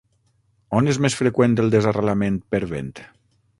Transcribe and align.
On 0.79 0.89
és 0.93 0.99
més 1.07 1.17
freqüent 1.19 1.53
el 1.65 1.71
desarrelament 1.77 2.43
per 2.55 2.65
vent? 2.75 2.93